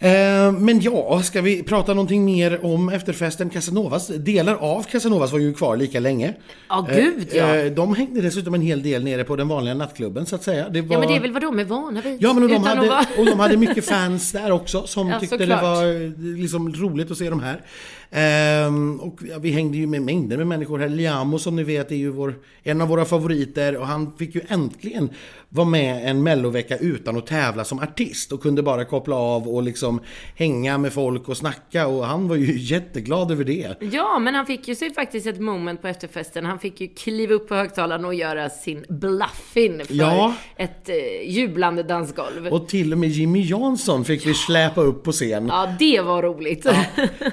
Eh, 0.00 0.52
men 0.52 0.80
ja, 0.80 1.22
ska 1.22 1.40
vi 1.40 1.62
prata 1.62 1.94
någonting 1.94 2.24
mer 2.24 2.64
om 2.64 2.88
efterfesten 2.88 3.50
Casanovas? 3.50 4.06
Delar 4.08 4.54
av 4.54 4.82
Casanovas 4.82 5.32
var 5.32 5.38
ju 5.38 5.54
kvar 5.54 5.76
lika 5.76 6.00
länge. 6.00 6.34
Ja, 6.68 6.86
gud 6.94 7.28
ja. 7.32 7.56
Eh, 7.56 7.72
de 7.72 7.94
hängde 7.94 8.20
dessutom 8.20 8.54
en 8.54 8.60
hel 8.62 8.82
del 8.82 9.04
nere 9.04 9.24
på 9.24 9.36
den 9.36 9.48
vanliga 9.48 9.74
nattklubben 9.74 10.26
så 10.26 10.36
att 10.36 10.42
säga. 10.42 10.68
Det 10.68 10.80
var... 10.80 10.94
Ja, 10.94 10.98
men 11.00 11.08
det 11.08 11.16
är 11.16 11.20
väl 11.20 11.32
vad 11.32 11.42
de 11.42 11.58
är 11.58 11.64
vana 11.64 12.00
vid. 12.00 12.16
Ja 12.22 12.32
men 12.32 12.42
och 12.42 12.48
de, 12.48 12.54
Utan 12.54 12.66
hade, 12.66 12.88
vara- 12.88 13.04
och 13.18 13.26
de 13.26 13.40
hade 13.40 13.56
mycket 13.56 13.84
fans 13.84 14.32
där 14.32 14.50
också 14.50 14.86
som 14.86 15.08
Ja, 15.10 15.20
tyckte 15.20 15.36
det 15.36 15.42
såklart. 15.44 15.62
var 15.62 15.84
eh, 16.04 16.10
liksom 16.40 16.72
roligt 16.74 17.10
att 17.10 17.18
se 17.18 17.30
de 17.30 17.40
här. 17.42 17.60
Ehm, 18.10 19.00
och 19.00 19.18
ja, 19.30 19.38
vi 19.38 19.50
hängde 19.50 19.76
ju 19.78 19.86
med 19.86 20.02
mängder 20.02 20.36
med 20.36 20.46
människor 20.46 20.78
här. 20.78 20.88
Liamo 20.88 21.38
som 21.38 21.56
ni 21.56 21.62
vet 21.64 21.90
är 21.92 21.96
ju 21.96 22.10
vår, 22.10 22.34
en 22.62 22.80
av 22.80 22.88
våra 22.88 23.04
favoriter 23.04 23.76
och 23.76 23.86
han 23.86 24.12
fick 24.18 24.34
ju 24.34 24.40
äntligen 24.48 25.10
vara 25.48 25.66
med 25.68 26.10
en 26.10 26.22
mellovecka 26.22 26.76
utan 26.76 27.16
att 27.16 27.26
tävla 27.26 27.64
som 27.64 27.78
artist 27.78 28.32
och 28.32 28.42
kunde 28.42 28.62
bara 28.62 28.84
koppla 28.84 29.16
av 29.16 29.48
och 29.48 29.62
liksom 29.62 30.00
hänga 30.36 30.78
med 30.78 30.92
folk 30.92 31.28
och 31.28 31.36
snacka 31.36 31.86
och 31.86 32.06
han 32.06 32.28
var 32.28 32.36
ju 32.36 32.58
jätteglad 32.74 33.30
över 33.30 33.44
det. 33.44 33.74
Ja, 33.92 34.18
men 34.18 34.34
han 34.34 34.46
fick 34.46 34.68
ju 34.68 34.74
sig 34.74 34.94
faktiskt 34.94 35.26
ett 35.26 35.40
moment 35.40 35.82
på 35.82 35.88
efterfesten. 35.88 36.44
Han 36.44 36.58
fick 36.58 36.80
ju 36.80 36.88
kliva 36.88 37.34
upp 37.34 37.48
på 37.48 37.54
högtalaren 37.54 38.04
och 38.04 38.14
göra 38.14 38.50
sin 38.50 38.84
bluffin 38.88 39.82
för 39.86 39.94
Ja. 39.94 40.34
ett 40.56 40.88
eh, 40.88 41.30
jublande 41.30 41.82
dansgolv. 41.82 42.46
Och 42.46 42.68
till 42.68 42.92
och 42.92 42.98
med 42.98 43.08
Jimmy 43.08 43.42
Jansson 43.42 44.04
fick 44.04 44.26
vi 44.26 44.34
släpa 44.34 44.80
upp 44.80 45.02
på 45.04 45.12
scen. 45.12 45.46
Ja, 45.48 45.74
det 45.78 46.00
var 46.00 46.22
roligt. 46.22 46.66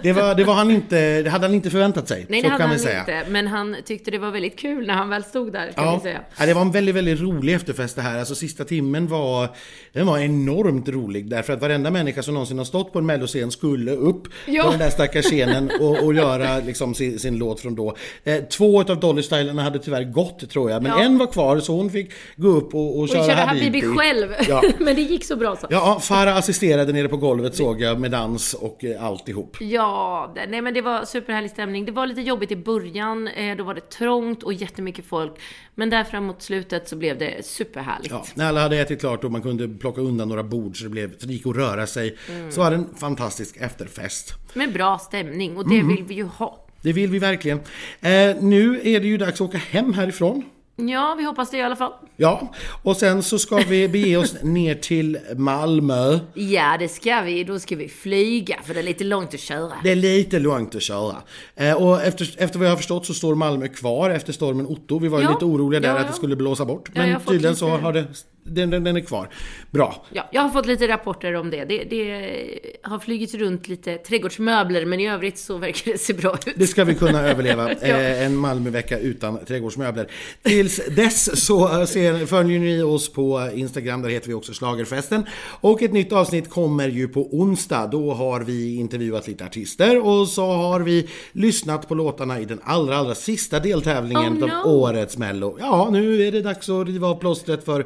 Det, 0.04 0.14
var, 0.14 0.36
det, 0.36 0.44
var 0.44 0.54
han 0.54 0.65
inte, 0.72 1.22
det 1.22 1.30
hade 1.30 1.46
han 1.48 1.54
inte 1.56 1.70
förväntat 1.70 2.08
sig. 2.08 2.26
Nej, 2.30 2.42
så 2.42 2.48
det 2.48 2.52
hade 2.52 2.64
han 2.64 2.80
säga. 2.80 3.00
inte. 3.00 3.24
Men 3.30 3.48
han 3.48 3.76
tyckte 3.86 4.12
det 4.12 4.18
var 4.18 4.32
väldigt 4.32 4.60
kul 4.60 4.88
när 4.88 4.94
han 4.94 5.10
väl 5.10 5.24
stod 5.24 5.54
där, 5.54 5.72
kan 5.72 5.94
vi 5.94 6.00
säga. 6.00 6.20
Ja, 6.40 6.46
det 6.46 6.54
var 6.54 6.62
en 6.62 6.72
väldigt, 6.72 6.96
väldigt 6.96 7.20
rolig 7.22 7.54
efterfest 7.54 7.96
det 7.96 8.02
här. 8.02 8.20
Alltså 8.20 8.36
sista 8.36 8.64
timmen 8.66 9.08
var, 9.08 9.50
den 9.94 10.08
var 10.08 10.20
enormt 10.20 10.90
rolig 10.90 11.30
därför 11.30 11.54
att 11.54 11.62
varenda 11.62 11.92
människa 11.92 12.24
som 12.24 12.34
någonsin 12.34 12.58
har 12.58 12.66
stått 12.66 12.94
på 12.94 13.00
en 13.00 13.06
melloscen 13.06 13.52
skulle 13.52 13.92
upp 13.92 14.28
Ja. 14.46 14.64
på 14.64 14.70
den 14.70 14.80
där 14.80 14.90
stackars 14.90 15.26
scenen 15.26 15.72
och, 15.80 16.04
och 16.04 16.14
göra 16.14 16.58
liksom 16.60 16.94
sin, 16.94 17.20
sin 17.20 17.38
låt 17.38 17.60
från 17.60 17.76
då. 17.76 17.96
Eh, 18.24 18.44
två 18.44 18.80
av 18.82 19.00
Dolly-stylarna 19.00 19.62
hade 19.64 19.80
tyvärr 19.80 20.04
gått 20.04 20.50
tror 20.50 20.72
jag, 20.72 20.84
men 20.84 20.92
Ja. 20.92 21.04
en 21.04 21.18
var 21.18 21.28
kvar 21.28 21.60
så 21.60 21.74
hon 21.76 21.90
fick 21.90 22.12
gå 22.36 22.48
upp 22.48 22.76
och, 22.76 22.96
och, 22.96 23.00
Och 23.00 23.10
köra 23.10 23.24
köra 23.26 23.36
Habibi. 23.36 23.66
Habibi 23.66 23.98
själv. 23.98 24.30
Ja. 24.48 24.62
men 24.80 24.96
det 24.96 25.02
gick 25.02 25.26
så 25.26 25.36
bra 25.36 25.56
så. 25.56 25.68
Ja, 25.70 26.00
Farah 26.02 26.38
assisterade 26.38 26.94
nere 26.94 27.08
på 27.08 27.18
golvet 27.18 27.56
såg 27.56 27.82
jag 27.82 28.00
med 28.00 28.12
dans 28.12 28.54
och 28.54 28.84
eh, 28.86 29.04
alltihop. 29.06 29.58
Ja, 29.60 30.32
det- 30.36 30.46
nej 30.56 30.62
men 30.62 30.74
det 30.74 30.82
var 30.82 31.06
superhärlig 31.06 31.52
stämning. 31.52 31.86
Det 31.86 31.92
var 31.92 32.08
lite 32.08 32.22
jobbigt 32.22 32.52
i 32.52 32.56
början, 32.56 33.28
eh, 33.28 33.58
då 33.58 33.64
var 33.64 33.74
det 33.74 33.90
trångt 33.90 34.44
och 34.44 34.54
jättemycket 34.54 35.06
folk. 35.06 35.32
Men 35.76 35.90
där 35.90 36.04
framåt 36.04 36.42
slutet 36.42 36.90
så 36.90 36.96
blev 36.96 37.18
det 37.18 37.46
superhärligt. 37.46 38.12
Ja, 38.12 38.26
när 38.36 38.46
alla 38.46 38.62
hade 38.62 38.78
ätit 38.78 39.00
klart 39.00 39.24
och 39.24 39.32
man 39.32 39.42
kunde 39.42 39.68
plocka 39.68 40.02
undan 40.02 40.30
några 40.30 40.44
bord 40.44 40.78
så 40.78 40.84
det, 40.84 40.90
blev, 40.90 41.18
så 41.18 41.28
det 41.28 41.34
gick 41.34 41.48
att 41.48 41.56
röra 41.56 41.88
sig. 41.88 42.18
Mm. 42.30 42.52
Så 42.52 42.62
var 42.62 42.72
det 42.72 42.76
en 42.78 42.96
fantastisk 42.98 43.58
efterfest. 43.58 44.34
Med 44.54 44.74
bra 44.74 44.98
stämning 44.98 45.58
och 45.58 45.70
det 45.70 45.76
Mm. 45.76 45.88
vill 45.96 46.04
vi 46.04 46.14
ju 46.16 46.24
ha. 46.24 46.66
Det 46.82 46.94
vill 46.94 47.10
vi 47.10 47.20
verkligen. 47.20 47.58
Eh, 48.02 48.36
nu 48.42 48.80
är 48.84 49.00
det 49.00 49.08
ju 49.08 49.18
dags 49.18 49.42
att 49.42 49.48
åka 49.50 49.58
hem 49.58 49.94
härifrån. 49.94 50.44
Ja, 50.78 51.16
vi 51.18 51.24
hoppas 51.24 51.52
det 51.52 51.58
i 51.58 51.62
alla 51.62 51.76
fall. 51.76 51.92
Ja, 52.18 52.54
och 52.84 52.98
sen 52.98 53.24
så 53.24 53.40
ska 53.40 53.56
vi 53.58 53.88
bege 53.88 54.18
oss 54.18 54.36
ner 54.44 54.76
till 54.76 55.18
Malmö. 55.36 56.20
Ja, 56.34 56.78
det 56.80 56.88
ska 56.88 57.22
vi. 57.22 57.44
Då 57.44 57.60
ska 57.60 57.76
vi 57.76 57.88
flyga, 57.90 58.60
för 58.66 58.74
det 58.74 58.80
är 58.80 58.84
lite 58.84 59.04
långt 59.04 59.34
att 59.34 59.40
köra. 59.40 59.72
Det 59.84 59.92
är 59.92 59.96
lite 59.96 60.40
långt 60.40 60.76
att 60.76 60.82
köra. 60.82 61.16
Eh, 61.56 61.74
och 61.74 62.04
efter, 62.04 62.36
efter 62.38 62.60
vad 62.60 62.66
jag 62.68 62.72
har 62.72 62.78
förstått 62.78 63.06
så 63.06 63.14
står 63.14 63.36
Malmö 63.36 63.68
kvar 63.68 64.10
efter 64.10 64.34
stormen 64.34 64.66
Otto. 64.68 65.00
Vi 65.00 65.08
var 65.08 65.20
ju 65.20 65.26
Ja, 65.26 65.32
lite 65.34 65.46
oroliga 65.46 65.80
där 65.80 65.90
ja, 65.90 65.96
att 65.96 66.02
ja. 66.02 66.08
det 66.08 66.14
skulle 66.14 66.36
blåsa 66.36 66.66
bort. 66.66 66.90
Men 66.94 67.22
tydligen 67.22 67.56
så 67.56 67.68
har 67.70 67.94
det 67.94 68.06
den, 68.48 68.70
den, 68.70 68.84
den 68.84 68.96
är 68.96 69.02
kvar. 69.02 69.30
Bra. 69.72 70.06
Ja, 70.12 70.30
jag 70.32 70.42
har 70.42 70.50
fått 70.50 70.66
lite 70.66 70.88
rapporter 70.88 71.34
om 71.36 71.50
det. 71.50 71.66
det. 71.66 71.84
Det 71.84 72.60
har 72.84 73.00
flugit 73.00 73.34
runt 73.34 73.68
lite 73.68 73.98
trädgårdsmöbler, 73.98 74.86
men 74.86 75.00
i 75.00 75.08
övrigt 75.10 75.38
så 75.38 75.58
verkar 75.58 75.92
det 75.92 75.98
se 75.98 76.14
bra 76.14 76.34
ut. 76.48 76.54
Det 76.56 76.68
ska 76.68 76.84
vi 76.84 76.96
kunna 76.96 77.22
överleva. 77.22 77.70
Ja. 77.82 77.88
Eh, 77.88 78.26
En 78.26 78.36
Malmövecka 78.36 79.00
utan 79.00 79.46
trädgårdsmöbler. 79.46 80.08
Tills 80.44 80.82
dess 80.96 81.46
så 81.46 81.80
eh, 81.80 81.86
ser, 81.86 82.26
följer 82.26 82.60
ni 82.60 82.82
oss 82.82 83.14
på 83.14 83.50
Instagram, 83.54 84.02
där 84.02 84.10
heter 84.10 84.28
vi 84.28 84.34
också 84.34 84.54
Schlagerfesten. 84.54 85.26
Och 85.62 85.82
ett 85.82 85.94
nytt 85.94 86.12
avsnitt 86.14 86.50
kommer 86.50 86.90
ju 86.90 87.08
på 87.08 87.28
onsdag. 87.36 87.88
Då 87.92 88.14
har 88.14 88.42
vi 88.42 88.76
intervjuat 88.76 89.28
lite 89.28 89.46
artister 89.46 90.06
och 90.06 90.28
så 90.28 90.46
har 90.46 90.80
vi 90.80 91.10
lyssnat 91.32 91.88
på 91.88 91.96
låtarna 91.96 92.40
i 92.40 92.46
den 92.46 92.60
allra, 92.64 92.98
allra 92.98 93.16
sista 93.16 93.60
deltävlingen 93.60 94.34
Oh, 94.38 94.44
av 94.44 94.50
no. 94.50 94.70
årets 94.70 95.18
Mello. 95.18 95.58
Ja, 95.60 95.90
nu 95.92 96.28
är 96.28 96.32
det 96.32 96.42
dags 96.42 96.70
att 96.70 96.88
riva 96.88 97.08
av 97.08 97.16
plåstret 97.20 97.66
för, 97.66 97.86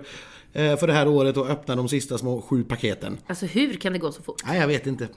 för 0.54 0.88
det 0.88 0.94
här 0.94 1.08
året 1.08 1.38
och 1.38 1.50
öppna 1.50 1.76
de 1.76 1.90
sista 1.90 2.18
små 2.18 2.42
sju 2.42 2.64
paketen. 2.64 3.18
Alltså 3.28 3.46
hur 3.46 3.74
kan 3.74 3.94
det 3.94 4.00
gå 4.00 4.12
så 4.12 4.22
fort? 4.22 4.42
Nej, 4.46 4.60
jag 4.60 4.68
vet 4.68 4.88
inte. 4.88 5.08